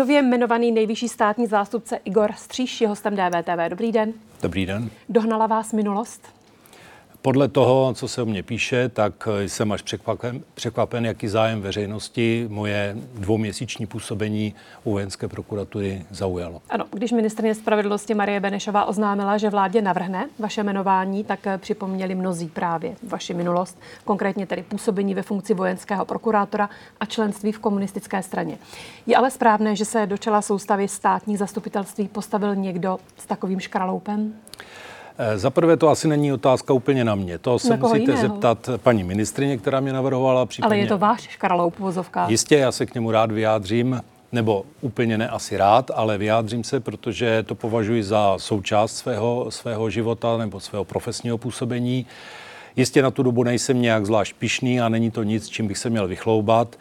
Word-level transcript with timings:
Nově 0.00 0.18
jmenovaný 0.18 0.72
nejvyšší 0.72 1.08
státní 1.08 1.46
zástupce 1.46 1.96
Igor 2.04 2.32
Stříš 2.36 2.80
je 2.80 2.88
hostem 2.88 3.16
DVTV. 3.16 3.68
Dobrý 3.68 3.92
den. 3.92 4.12
Dobrý 4.42 4.66
den. 4.66 4.90
Dohnala 5.08 5.46
vás 5.46 5.72
minulost? 5.72 6.39
Podle 7.22 7.48
toho, 7.48 7.94
co 7.94 8.08
se 8.08 8.22
o 8.22 8.26
mě 8.26 8.42
píše, 8.42 8.88
tak 8.88 9.28
jsem 9.46 9.72
až 9.72 9.82
překvapen, 9.82 10.42
překvapen 10.54 11.06
jaký 11.06 11.28
zájem 11.28 11.60
veřejnosti 11.60 12.46
moje 12.50 12.96
dvouměsíční 13.14 13.86
působení 13.86 14.54
u 14.84 14.92
vojenské 14.92 15.28
prokuratury 15.28 16.04
zaujalo. 16.10 16.62
Ano, 16.70 16.84
když 16.92 17.12
ministrně 17.12 17.54
spravedlnosti 17.54 18.14
Marie 18.14 18.40
Benešová 18.40 18.84
oznámila, 18.84 19.38
že 19.38 19.50
vládě 19.50 19.82
navrhne 19.82 20.28
vaše 20.38 20.60
jmenování, 20.62 21.24
tak 21.24 21.40
připomněli 21.58 22.14
mnozí 22.14 22.48
právě 22.48 22.96
vaši 23.02 23.34
minulost, 23.34 23.78
konkrétně 24.04 24.46
tedy 24.46 24.62
působení 24.62 25.14
ve 25.14 25.22
funkci 25.22 25.54
vojenského 25.54 26.04
prokurátora 26.04 26.68
a 27.00 27.06
členství 27.06 27.52
v 27.52 27.58
komunistické 27.58 28.22
straně. 28.22 28.58
Je 29.06 29.16
ale 29.16 29.30
správné, 29.30 29.76
že 29.76 29.84
se 29.84 30.06
do 30.06 30.18
čela 30.18 30.42
soustavy 30.42 30.88
státních 30.88 31.38
zastupitelství 31.38 32.08
postavil 32.08 32.54
někdo 32.56 32.98
s 33.16 33.26
takovým 33.26 33.60
škraloupem? 33.60 34.34
Eh, 35.22 35.38
za 35.38 35.50
prvé 35.50 35.76
to 35.76 35.88
asi 35.88 36.08
není 36.08 36.32
otázka 36.32 36.72
úplně 36.72 37.04
na 37.04 37.14
mě. 37.14 37.38
To 37.38 37.58
se 37.58 37.76
musíte 37.76 37.98
jiného. 37.98 38.20
zeptat 38.20 38.70
paní 38.76 39.04
ministrině, 39.04 39.58
která 39.58 39.80
mě 39.80 39.92
navrhovala. 39.92 40.46
Případně... 40.46 40.74
Ale 40.74 40.78
je 40.78 40.86
to 40.86 40.98
váš 40.98 41.20
škraloup 41.20 41.78
vozovka. 41.78 42.26
Jistě, 42.28 42.56
já 42.56 42.72
se 42.72 42.86
k 42.86 42.94
němu 42.94 43.10
rád 43.10 43.32
vyjádřím 43.32 44.00
nebo 44.32 44.64
úplně 44.80 45.18
ne 45.18 45.28
asi 45.28 45.56
rád, 45.56 45.90
ale 45.94 46.18
vyjádřím 46.18 46.64
se, 46.64 46.80
protože 46.80 47.42
to 47.42 47.54
považuji 47.54 48.02
za 48.02 48.34
součást 48.38 48.96
svého, 48.96 49.46
svého 49.50 49.90
života 49.90 50.36
nebo 50.36 50.60
svého 50.60 50.84
profesního 50.84 51.38
působení. 51.38 52.06
Jistě 52.76 53.02
na 53.02 53.10
tu 53.10 53.22
dobu 53.22 53.42
nejsem 53.42 53.82
nějak 53.82 54.06
zvlášť 54.06 54.34
pišný 54.38 54.80
a 54.80 54.88
není 54.88 55.10
to 55.10 55.22
nic, 55.22 55.48
čím 55.48 55.68
bych 55.68 55.78
se 55.78 55.90
měl 55.90 56.08
vychloubat. 56.08 56.76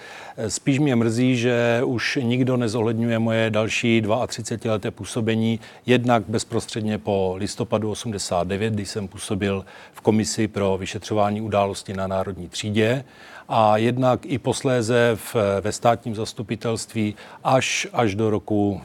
Spíš 0.47 0.79
mě 0.79 0.95
mrzí, 0.95 1.37
že 1.37 1.81
už 1.85 2.19
nikdo 2.21 2.57
nezohledňuje 2.57 3.19
moje 3.19 3.49
další 3.49 4.03
32 4.27 4.73
leté 4.73 4.91
působení, 4.91 5.59
jednak 5.85 6.23
bezprostředně 6.27 6.97
po 6.97 7.35
listopadu 7.37 7.91
89, 7.91 8.73
kdy 8.73 8.85
jsem 8.85 9.07
působil 9.07 9.65
v 9.93 10.01
komisi 10.01 10.47
pro 10.47 10.77
vyšetřování 10.77 11.41
událostí 11.41 11.93
na 11.93 12.07
národní 12.07 12.49
třídě 12.49 13.03
a 13.49 13.77
jednak 13.77 14.25
i 14.25 14.37
posléze 14.37 15.11
v, 15.15 15.35
ve 15.61 15.71
státním 15.71 16.15
zastupitelství 16.15 17.15
až, 17.43 17.87
až 17.93 18.15
do 18.15 18.29
roku, 18.29 18.81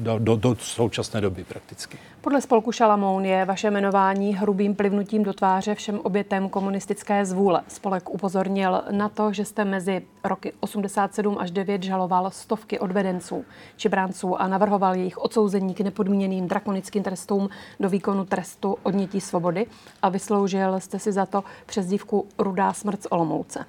do, 0.00 0.18
do, 0.18 0.36
do 0.36 0.56
současné 0.56 1.20
doby 1.20 1.44
prakticky. 1.44 1.98
Podle 2.20 2.40
spolku 2.40 2.72
Šalamoun 2.72 3.24
je 3.24 3.44
vaše 3.44 3.70
jmenování 3.70 4.34
hrubým 4.36 4.74
plivnutím 4.74 5.22
do 5.22 5.32
tváře 5.32 5.74
všem 5.74 6.00
obětem 6.02 6.48
komunistické 6.48 7.24
zvůle. 7.24 7.62
Spolek 7.68 8.10
upozornil 8.10 8.82
na 8.90 9.08
to, 9.08 9.32
že 9.32 9.44
jste 9.44 9.64
mezi 9.64 10.02
roky 10.24 10.52
87 10.60 11.38
až 11.38 11.50
9 11.50 11.82
žaloval 11.82 12.30
stovky 12.30 12.78
odvedenců 12.78 13.44
či 13.76 13.88
bránců 13.88 14.40
a 14.40 14.48
navrhoval 14.48 14.94
jejich 14.94 15.18
odsouzení 15.18 15.74
k 15.74 15.80
nepodmíněným 15.80 16.48
drakonickým 16.48 17.02
trestům 17.02 17.48
do 17.80 17.88
výkonu 17.88 18.24
trestu 18.24 18.76
odnětí 18.82 19.20
svobody 19.20 19.66
a 20.02 20.08
vysloužil 20.08 20.80
jste 20.80 20.98
si 20.98 21.12
za 21.12 21.26
to 21.26 21.44
přezdívku 21.66 22.26
Rudá 22.38 22.72
smrt 22.72 23.02
z 23.02 23.06
Olomouce. 23.10 23.64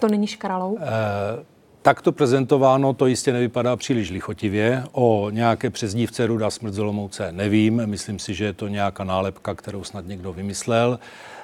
To 0.00 0.08
není 0.08 0.26
škralou? 0.26 0.72
Uh... 0.72 1.55
Takto 1.86 2.12
prezentováno 2.12 2.92
to 2.92 3.06
jistě 3.06 3.32
nevypadá 3.32 3.76
příliš 3.76 4.10
lichotivě. 4.10 4.84
O 4.92 5.30
nějaké 5.30 5.70
přezdívce 5.70 6.26
Ruda 6.26 6.50
smrt 6.50 6.74
Zolomouce 6.74 7.32
nevím. 7.32 7.86
Myslím 7.86 8.18
si, 8.18 8.34
že 8.34 8.44
je 8.44 8.52
to 8.52 8.68
nějaká 8.68 9.04
nálepka, 9.04 9.54
kterou 9.54 9.84
snad 9.84 10.06
někdo 10.06 10.32
vymyslel. 10.32 10.98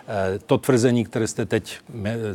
Eh, 0.08 0.38
to 0.46 0.58
tvrzení, 0.58 1.04
které 1.04 1.26
jste 1.26 1.46
teď 1.46 1.78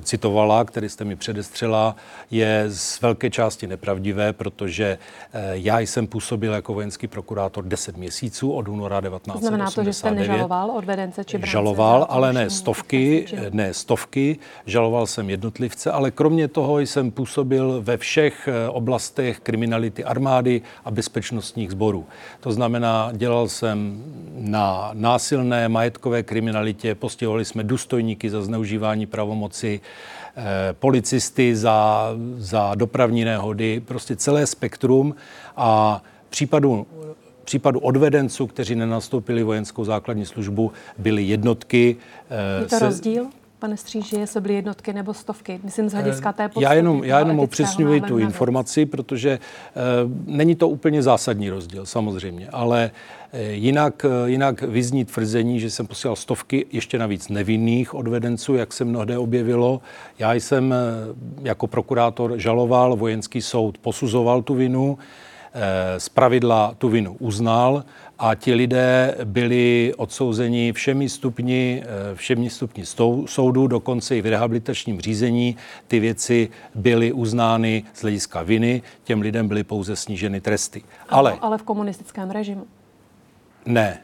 citovala, 0.02 0.66
které 0.66 0.90
jste 0.90 1.06
mi 1.06 1.16
předestřela, 1.16 1.96
je 2.32 2.66
z 2.68 3.02
velké 3.02 3.30
části 3.30 3.68
nepravdivé, 3.68 4.34
protože 4.34 4.98
eh, 5.34 5.52
já 5.54 5.80
jsem 5.80 6.08
působil 6.08 6.54
jako 6.54 6.74
vojenský 6.74 7.08
prokurátor 7.08 7.64
10 7.64 7.98
měsíců 7.98 8.52
od 8.52 8.68
února 8.68 9.02
1989. 9.02 9.42
Znamená 9.42 9.72
to, 9.72 9.84
že 9.84 9.94
jste 9.94 10.12
nežaloval 10.12 10.72
odvedence 10.72 11.24
či 11.24 11.38
bránce? 11.38 11.52
Žaloval, 11.52 12.08
ale 12.10 12.34
ne 12.34 12.50
stovky, 12.50 13.26
ne 13.50 13.74
stovky, 13.74 14.40
žaloval 14.66 15.08
jsem 15.08 15.30
jednotlivce, 15.30 15.92
ale 15.92 16.12
kromě 16.12 16.48
toho 16.48 16.80
jsem 16.80 17.12
působil 17.12 17.82
ve 17.82 17.97
všech 17.98 18.48
eh, 18.48 18.70
oblastech 18.70 19.40
kriminality 19.40 20.04
armády 20.04 20.62
a 20.86 20.92
bezpečnostních 20.92 21.72
sborů. 21.72 22.06
To 22.40 22.52
znamená, 22.52 23.12
dělal 23.14 23.48
jsem 23.48 24.04
na 24.38 24.90
násilné 24.94 25.70
majetkové 25.70 26.24
kriminalitě, 26.24 26.96
postihovali 26.96 27.46
jsme 27.46 27.64
důstojníky 27.64 28.30
za 28.30 28.42
zneužívání 28.42 29.06
pravomoci, 29.06 29.80
eh, 30.36 30.74
policisty 30.74 31.56
za, 31.56 32.10
za 32.38 32.76
dopravní 32.76 33.26
nehody, 33.26 33.80
prostě 33.80 34.16
celé 34.16 34.48
spektrum 34.48 35.16
a 35.58 36.02
případu 36.30 36.88
případu 37.48 37.80
odvedenců, 37.80 38.48
kteří 38.48 38.76
nenastoupili 38.76 39.44
vojenskou 39.44 39.86
základní 39.86 40.26
službu, 40.26 40.72
byly 40.98 41.24
jednotky. 41.24 41.96
Eh, 42.30 42.60
Je 42.62 42.66
to 42.68 42.76
se, 42.76 42.86
rozdíl? 42.86 43.28
Pane 43.60 43.78
Stříži, 43.78 44.16
jestli 44.16 44.42
byly 44.42 44.54
jednotky 44.54 44.94
nebo 44.94 45.14
stovky? 45.14 45.60
Myslím 45.64 45.90
z 45.90 45.94
hlediska 45.94 46.34
té 46.34 46.50
podstaty, 46.50 46.64
Já 46.64 46.74
jenom, 46.74 47.04
já 47.04 47.20
jenom 47.20 47.40
upřesňuji 47.40 48.02
tu 48.02 48.18
informaci, 48.18 48.86
protože 48.86 49.40
uh, 49.40 50.12
není 50.26 50.56
to 50.56 50.70
úplně 50.70 51.04
zásadní 51.04 51.50
rozdíl, 51.50 51.86
samozřejmě, 51.86 52.50
ale 52.52 52.92
uh, 53.34 53.40
jinak, 53.40 54.06
uh, 54.06 54.30
jinak 54.30 54.62
vyzní 54.62 55.06
tvrzení, 55.06 55.60
že 55.60 55.70
jsem 55.70 55.88
posílal 55.88 56.16
stovky 56.16 56.66
ještě 56.72 57.00
navíc 57.00 57.30
nevinných 57.30 57.94
odvedenců, 57.94 58.56
jak 58.56 58.74
se 58.74 58.86
mnohde 58.86 59.18
objevilo. 59.18 59.82
Já 60.20 60.34
jsem 60.34 60.70
uh, 60.70 61.46
jako 61.46 61.68
prokurátor 61.68 62.34
žaloval, 62.38 62.96
vojenský 62.96 63.42
soud 63.42 63.78
posuzoval 63.78 64.42
tu 64.42 64.54
vinu, 64.54 64.98
z 65.98 66.10
pravidla 66.10 66.76
tu 66.78 66.90
vinu 66.90 67.16
uznal 67.20 67.84
a 68.20 68.36
ti 68.36 68.54
lidé 68.54 69.16
byli 69.24 69.94
odsouzeni 69.98 70.74
všemi 70.74 71.10
stupni, 71.10 71.84
eh, 71.84 72.16
všemi 72.16 72.50
stupni 72.50 72.84
soudu, 73.26 73.68
dokonce 73.68 74.18
i 74.18 74.22
v 74.22 74.26
rehabilitačním 74.26 75.02
řízení 75.02 75.58
ty 75.88 76.00
věci 76.00 76.50
byly 76.76 77.12
uznány 77.12 77.84
z 77.94 78.02
hlediska 78.02 78.42
viny, 78.42 78.82
těm 79.04 79.22
lidem 79.22 79.48
byly 79.48 79.64
pouze 79.64 79.96
sníženy 79.96 80.42
tresty. 80.42 80.84
Ale, 81.10 81.38
ale 81.42 81.58
v 81.58 81.64
komunistickém 81.64 82.32
režimu? 82.32 82.68
Ne, 83.66 84.00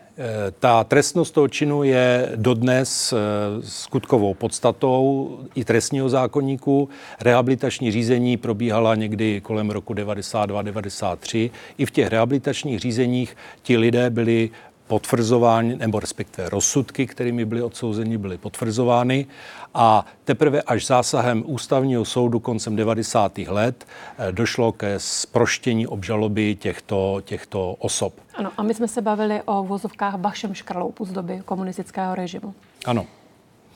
ta 0.60 0.84
trestnost 0.84 1.34
toho 1.34 1.48
činu 1.48 1.84
je 1.84 2.32
dodnes 2.36 3.14
eh, 3.14 3.18
skutkovou 3.62 4.34
podstatou 4.34 5.40
i 5.56 5.66
trestního 5.66 6.10
zákonníku. 6.10 6.90
Rehabilitační 7.22 7.92
řízení 7.92 8.38
probíhala 8.38 8.96
někdy 8.96 9.42
kolem 9.42 9.70
roku 9.70 9.94
92-93. 9.94 11.52
I 11.78 11.86
v 11.86 11.92
těch 11.92 12.08
rehabilitačních 12.08 12.80
řízeních 12.80 13.38
ti 13.62 13.78
lidé 13.78 14.10
byli 14.10 14.50
potvrzovány, 14.94 15.76
nebo 15.76 16.00
respektive 16.00 16.50
rozsudky, 16.50 17.08
kterými 17.08 17.46
byli 17.46 17.62
odsouzeni, 17.62 18.18
byly 18.18 18.38
potvrzovány 18.38 19.26
a 19.74 20.06
teprve 20.24 20.62
až 20.62 20.86
zásahem 20.86 21.44
ústavního 21.46 22.06
soudu 22.06 22.40
koncem 22.40 22.76
90. 22.76 23.38
let 23.38 23.88
eh, 24.18 24.32
došlo 24.32 24.72
ke 24.72 25.00
sproštění 25.00 25.88
obžaloby 25.88 26.56
těchto, 26.56 27.22
těchto 27.26 27.74
osob. 27.74 28.14
Ano, 28.36 28.52
a 28.58 28.64
my 28.64 28.74
jsme 28.74 28.88
se 28.88 29.02
bavili 29.02 29.42
o 29.46 29.64
vozovkách 29.64 30.16
vašem 30.18 30.54
škraloupu 30.54 31.06
z 31.06 31.12
doby 31.12 31.42
komunistického 31.46 32.16
režimu. 32.16 32.54
Ano. 32.86 33.06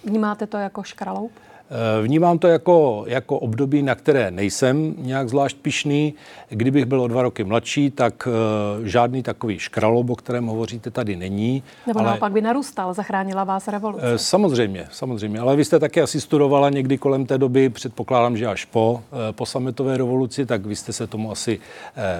Vnímáte 0.03 0.47
to 0.47 0.57
jako 0.57 0.83
škraloup? 0.83 1.31
Eh, 1.69 2.01
vnímám 2.01 2.39
to 2.39 2.47
jako, 2.47 3.03
jako 3.07 3.39
období, 3.39 3.83
na 3.83 3.95
které 3.95 4.31
nejsem 4.31 4.95
nějak 4.97 5.29
zvlášť 5.29 5.57
pišný. 5.57 6.13
Kdybych 6.49 6.85
byl 6.85 7.01
o 7.01 7.07
dva 7.07 7.21
roky 7.21 7.43
mladší, 7.43 7.91
tak 7.91 8.27
uh, 8.27 8.85
žádný 8.85 9.23
takový 9.23 9.59
škralob, 9.59 10.09
o 10.09 10.15
kterém 10.15 10.45
hovoříte, 10.45 10.91
tady 10.91 11.15
není. 11.15 11.63
Nebo 11.87 11.99
ale... 11.99 12.09
naopak 12.09 12.31
by 12.31 12.41
narůstal, 12.41 12.93
zachránila 12.93 13.43
vás 13.43 13.67
revoluce. 13.67 14.11
Uh, 14.11 14.15
samozřejmě, 14.15 14.87
samozřejmě. 14.91 15.39
Ale 15.39 15.55
vy 15.55 15.65
jste 15.65 15.79
také 15.79 16.01
asi 16.01 16.21
studovala 16.21 16.69
někdy 16.69 16.97
kolem 16.97 17.25
té 17.25 17.37
doby, 17.37 17.69
předpokládám, 17.69 18.37
že 18.37 18.47
až 18.47 18.65
po, 18.65 19.01
po 19.31 19.45
sametové 19.45 19.97
revoluci, 19.97 20.45
tak 20.45 20.65
vy 20.65 20.75
jste 20.75 20.93
se 20.93 21.07
tomu 21.07 21.31
asi 21.31 21.59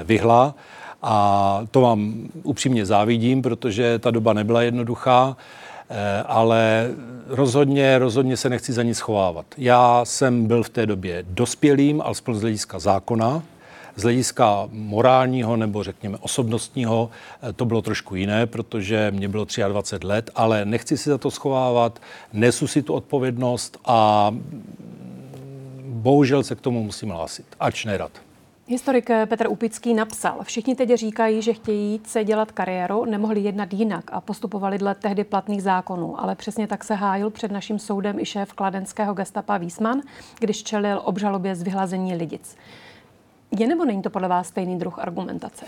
vyhla. 0.04 0.56
A 1.01 1.62
to 1.72 1.81
vám 1.81 2.13
upřímně 2.44 2.86
závidím, 2.86 3.42
protože 3.42 4.00
ta 4.00 4.12
doba 4.12 4.33
nebyla 4.33 4.62
jednoduchá. 4.62 5.38
Eh, 5.89 6.24
ale 6.25 6.89
rozhodně, 7.28 8.00
rozhodně 8.00 8.38
se 8.38 8.50
nechci 8.50 8.74
za 8.74 8.84
nic 8.84 8.98
schovávat. 8.98 9.45
Já 9.57 10.06
jsem 10.06 10.48
byl 10.48 10.63
v 10.63 10.69
té 10.69 10.86
době 10.86 11.25
dospělým, 11.30 12.01
alespoň 12.01 12.36
z 12.36 12.42
hlediska 12.42 12.80
zákona, 12.80 13.44
z 13.95 14.04
hlediska 14.04 14.68
morálního 14.72 15.57
nebo 15.57 15.84
řekněme 15.84 16.18
osobnostního 16.18 17.10
eh, 17.42 17.54
to 17.54 17.66
bylo 17.66 17.81
trošku 17.81 18.16
jiné, 18.16 18.45
protože 18.45 19.12
mě 19.12 19.28
bylo 19.28 19.45
23 19.68 20.07
let, 20.07 20.30
ale 20.36 20.66
nechci 20.66 20.98
si 20.98 21.10
za 21.10 21.18
to 21.18 21.31
schovávat, 21.31 22.01
nesu 22.34 22.68
si 22.68 22.81
tu 22.81 22.94
odpovědnost 22.94 23.78
a 23.86 24.31
bohužel 25.84 26.44
se 26.44 26.56
k 26.56 26.62
tomu 26.62 26.84
musím 26.84 27.10
hlásit, 27.10 27.45
ač 27.60 27.86
nerad. 27.86 28.12
Historik 28.69 29.10
Petr 29.25 29.48
Upický 29.50 29.94
napsal, 29.94 30.44
všichni 30.44 30.75
teď 30.75 30.94
říkají, 30.94 31.42
že 31.42 31.54
chtějí 31.54 32.02
se 32.06 32.24
dělat 32.24 32.52
kariéru, 32.52 33.06
nemohli 33.06 33.40
jednat 33.40 33.74
jinak 33.74 34.04
a 34.12 34.22
postupovali 34.22 34.78
dle 34.78 34.96
tehdy 34.96 35.24
platných 35.24 35.64
zákonů, 35.64 36.22
ale 36.22 36.36
přesně 36.36 36.68
tak 36.68 36.84
se 36.84 36.96
hájil 36.96 37.30
před 37.30 37.52
naším 37.52 37.80
soudem 37.80 38.19
i 38.19 38.25
šéf 38.25 38.54
kladenského 38.54 39.14
gestapa 39.14 39.58
Wiesmann, 39.58 40.02
když 40.40 40.64
čelil 40.64 41.02
obžalobě 41.04 41.56
z 41.56 41.64
vyhlazení 41.64 42.16
lidic. 42.16 42.58
Je 43.60 43.68
nebo 43.68 43.86
není 43.86 44.02
to 44.02 44.10
podle 44.10 44.28
vás 44.28 44.48
stejný 44.48 44.80
druh 44.80 45.00
argumentace? 45.00 45.66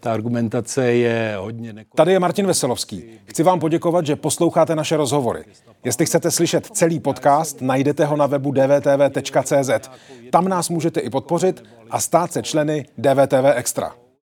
Ta 0.00 0.12
argumentace 0.12 0.92
je 0.92 1.34
hodně 1.38 1.72
nekorektní. 1.72 1.96
Tady 1.96 2.12
je 2.12 2.18
Martin 2.18 2.46
Veselovský. 2.46 3.04
Chci 3.24 3.42
vám 3.42 3.60
poděkovat, 3.60 4.06
že 4.06 4.16
posloucháte 4.16 4.76
naše 4.76 4.96
rozhovory. 4.96 5.44
Jestli 5.84 6.06
chcete 6.06 6.30
slyšet 6.30 6.66
celý 6.66 7.00
podcast, 7.00 7.60
najdete 7.60 8.04
ho 8.04 8.16
na 8.16 8.26
webu 8.26 8.52
dvtv.cz. 8.52 9.90
Tam 10.30 10.48
nás 10.48 10.68
můžete 10.68 11.00
i 11.00 11.10
podpořit 11.10 11.64
a 11.90 12.00
stát 12.00 12.32
se 12.32 12.42
členy 12.42 12.86
DVTV 12.98 13.44
Extra. 13.54 13.92